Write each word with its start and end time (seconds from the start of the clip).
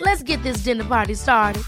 Let's 0.00 0.22
get 0.22 0.42
this 0.42 0.64
dinner 0.64 0.84
party 0.84 1.14
started. 1.14 1.62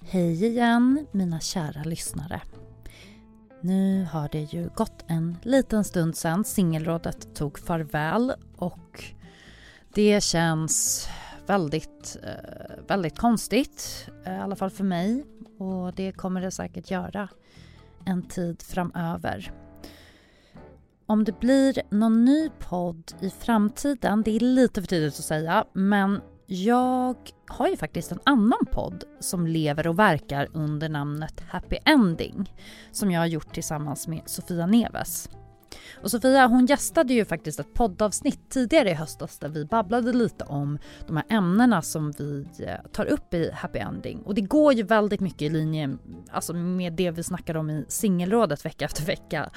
Hej 0.00 0.44
igen 0.44 1.06
mina 1.12 1.40
kära 1.40 1.82
lyssnare. 1.84 2.40
Nu 3.60 4.04
har 4.12 4.28
det 4.32 4.52
ju 4.52 4.68
gått 4.74 5.04
en 5.06 5.36
liten 5.42 5.84
stund 5.84 6.16
sedan 6.16 6.44
singelrådet 6.44 7.34
tog 7.34 7.58
farväl 7.58 8.32
och 8.56 9.04
det 9.94 10.24
känns 10.24 11.08
väldigt, 11.46 12.16
eh, 12.22 12.86
väldigt 12.88 13.18
konstigt, 13.18 14.08
eh, 14.26 14.34
i 14.34 14.38
alla 14.38 14.56
fall 14.56 14.70
för 14.70 14.84
mig 14.84 15.24
och 15.58 15.94
det 15.94 16.12
kommer 16.12 16.40
det 16.40 16.50
säkert 16.50 16.90
göra 16.90 17.28
en 18.04 18.22
tid 18.22 18.62
framöver. 18.62 19.52
Om 21.06 21.24
det 21.24 21.40
blir 21.40 21.82
någon 21.90 22.24
ny 22.24 22.50
podd 22.58 23.12
i 23.20 23.30
framtiden, 23.30 24.22
det 24.22 24.36
är 24.36 24.40
lite 24.40 24.80
för 24.80 24.88
tidigt 24.88 25.18
att 25.18 25.24
säga, 25.24 25.64
men 25.72 26.20
jag 26.46 27.16
har 27.48 27.68
ju 27.68 27.76
faktiskt 27.76 28.12
en 28.12 28.20
annan 28.24 28.66
podd 28.72 29.04
som 29.20 29.46
lever 29.46 29.86
och 29.86 29.98
verkar 29.98 30.48
under 30.52 30.88
namnet 30.88 31.40
Happy 31.48 31.76
Ending 31.84 32.54
som 32.92 33.10
jag 33.10 33.20
har 33.20 33.26
gjort 33.26 33.54
tillsammans 33.54 34.08
med 34.08 34.22
Sofia 34.26 34.66
Neves. 34.66 35.28
Och 36.02 36.10
Sofia 36.10 36.46
hon 36.46 36.66
gästade 36.66 37.14
ju 37.14 37.24
faktiskt 37.24 37.60
ett 37.60 37.74
poddavsnitt 37.74 38.50
tidigare 38.50 38.90
i 38.90 38.94
höstas 38.94 39.38
där 39.38 39.48
vi 39.48 39.64
babblade 39.64 40.12
lite 40.12 40.44
om 40.44 40.78
de 41.06 41.16
här 41.16 41.26
ämnena 41.28 41.82
som 41.82 42.12
vi 42.18 42.46
eh, 42.66 42.90
tar 42.92 43.06
upp 43.06 43.34
i 43.34 43.50
Happy 43.54 43.78
Ending. 43.78 44.22
Och 44.22 44.34
det 44.34 44.40
går 44.40 44.72
ju 44.72 44.82
väldigt 44.82 45.20
mycket 45.20 45.42
i 45.42 45.48
linje 45.48 45.96
alltså 46.30 46.54
med 46.54 46.92
det 46.92 47.10
vi 47.10 47.22
snackar 47.22 47.56
om 47.56 47.70
i 47.70 47.84
singelrådet 47.88 48.64
vecka 48.64 48.84
efter 48.84 49.04
vecka. 49.04 49.50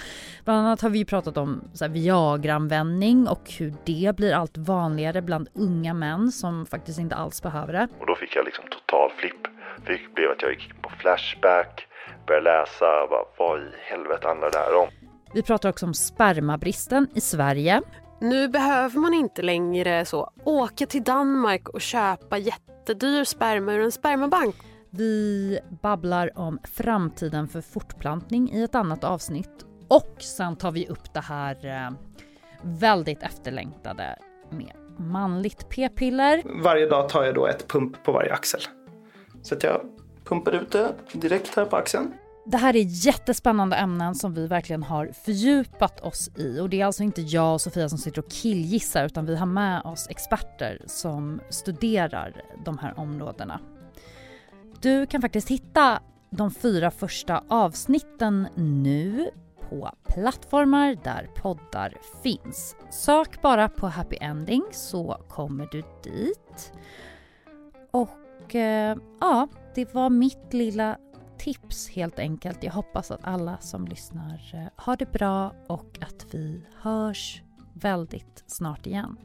Bland 0.43 0.59
annat 0.59 0.81
har 0.81 0.89
vi 0.89 0.99
ju 0.99 1.05
pratat 1.05 1.37
om 1.37 1.61
Viagra-användning 1.89 3.27
och 3.27 3.51
hur 3.59 3.73
det 3.85 4.15
blir 4.15 4.33
allt 4.33 4.57
vanligare 4.57 5.21
bland 5.21 5.49
unga 5.53 5.93
män 5.93 6.31
som 6.31 6.65
faktiskt 6.65 6.99
inte 6.99 7.15
alls 7.15 7.41
behöver 7.41 7.73
det. 7.73 7.87
Och 7.99 8.07
då 8.07 8.15
fick 8.15 8.35
jag 8.35 8.45
liksom 8.45 8.65
total 8.69 9.11
flipp. 9.17 9.47
Det 9.85 10.13
blev 10.15 10.31
att 10.31 10.41
jag 10.41 10.51
gick 10.51 10.81
på 10.81 10.89
Flashback, 10.89 11.87
började 12.27 12.43
läsa, 12.43 13.07
bara, 13.09 13.25
vad 13.37 13.59
i 13.59 13.71
helvete 13.91 14.27
handlar 14.27 14.51
det 14.51 14.57
här 14.57 14.75
om? 14.81 15.04
Vi 15.35 15.41
pratar 15.41 15.69
också 15.69 15.85
om 15.85 15.93
spermabristen 15.93 17.07
i 17.13 17.21
Sverige. 17.21 17.81
Nu 18.21 18.47
behöver 18.47 18.99
man 18.99 19.13
inte 19.13 19.41
längre 19.41 20.05
så 20.05 20.31
åka 20.43 20.85
till 20.85 21.03
Danmark 21.03 21.69
och 21.69 21.81
köpa 21.81 22.37
jättedyr 22.37 23.23
sperma 23.23 23.73
ur 23.73 23.81
en 23.81 23.91
spermabank. 23.91 24.55
Vi 24.89 25.59
babblar 25.81 26.39
om 26.39 26.59
framtiden 26.63 27.47
för 27.47 27.61
fortplantning 27.61 28.51
i 28.53 28.63
ett 28.63 28.75
annat 28.75 29.03
avsnitt 29.03 29.65
och 29.87 30.15
sen 30.19 30.55
tar 30.55 30.71
vi 30.71 30.87
upp 30.87 31.13
det 31.13 31.19
här 31.19 31.65
eh, 31.65 31.91
väldigt 32.61 33.23
efterlängtade 33.23 34.19
med 34.49 34.73
manligt 34.97 35.69
p-piller. 35.69 36.41
Varje 36.63 36.89
dag 36.89 37.09
tar 37.09 37.23
jag 37.23 37.35
då 37.35 37.47
ett 37.47 37.67
pump 37.67 38.03
på 38.03 38.11
varje 38.11 38.33
axel. 38.33 38.61
Så 39.41 39.55
att 39.55 39.63
jag 39.63 39.81
pumpar 40.23 40.51
ut 40.51 40.71
det 40.71 40.95
direkt 41.13 41.55
här 41.55 41.65
på 41.65 41.75
axeln. 41.75 42.13
Det 42.47 42.57
här 42.57 42.75
är 42.75 42.85
jättespännande 43.05 43.75
ämnen 43.75 44.15
som 44.15 44.33
vi 44.33 44.47
verkligen 44.47 44.83
har 44.83 45.07
fördjupat 45.07 45.99
oss 45.99 46.29
i 46.37 46.59
och 46.59 46.69
det 46.69 46.81
är 46.81 46.85
alltså 46.85 47.03
inte 47.03 47.21
jag 47.21 47.53
och 47.53 47.61
Sofia 47.61 47.89
som 47.89 47.97
sitter 47.97 48.19
och 48.19 48.31
killgissar 48.31 49.05
utan 49.05 49.25
vi 49.25 49.35
har 49.35 49.45
med 49.45 49.81
oss 49.81 50.07
experter 50.09 50.81
som 50.85 51.41
studerar 51.49 52.41
de 52.65 52.77
här 52.77 52.99
områdena. 52.99 53.59
Du 54.81 55.05
kan 55.05 55.21
faktiskt 55.21 55.49
hitta 55.49 55.99
de 56.29 56.51
fyra 56.51 56.91
första 56.91 57.43
avsnitten 57.47 58.47
nu 58.55 59.29
på 59.69 59.91
plattformar 60.07 60.97
där 61.03 61.29
poddar 61.35 61.97
finns. 62.23 62.75
Sök 62.89 63.41
bara 63.41 63.69
på 63.69 63.87
Happy 63.87 64.17
Ending 64.21 64.63
så 64.71 65.17
kommer 65.29 65.67
du 65.71 65.83
dit. 66.03 66.73
Och 67.91 68.55
eh, 68.55 68.97
ja, 69.19 69.47
det 69.75 69.93
var 69.93 70.09
mitt 70.09 70.53
lilla 70.53 70.97
tips 71.45 71.89
helt 71.89 72.19
enkelt. 72.19 72.63
Jag 72.63 72.71
hoppas 72.71 73.11
att 73.11 73.23
alla 73.23 73.57
som 73.57 73.87
lyssnar 73.87 74.51
eh, 74.53 74.67
har 74.75 74.97
det 74.97 75.11
bra 75.11 75.53
och 75.67 75.97
att 76.01 76.25
vi 76.31 76.61
hörs 76.81 77.41
väldigt 77.73 78.43
snart 78.47 78.87
igen. 78.87 79.17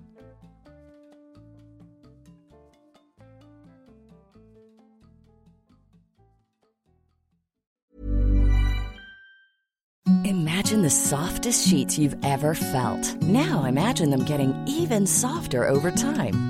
Imagine 10.25 10.83
the 10.83 10.91
softest 10.91 11.71
sheets 11.71 11.99
you've 11.99 12.25
ever 12.25 12.55
felt. 12.55 13.23
Now 13.23 13.69
imagine 13.69 14.11
them 14.11 14.25
getting 14.27 14.55
even 14.69 15.07
softer 15.07 15.71
over 15.71 15.91
time. 15.91 16.50